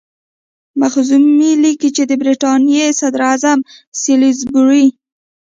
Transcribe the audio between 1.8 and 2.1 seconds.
چې